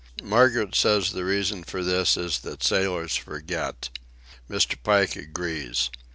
Margaret 0.23 0.73
says 0.73 1.11
the 1.11 1.23
reason 1.23 1.63
for 1.63 1.83
this 1.83 2.17
is 2.17 2.39
that 2.39 2.63
sailors 2.63 3.15
forget. 3.15 3.89
Mr. 4.49 4.75
Pike 4.81 5.15
agrees. 5.15 5.91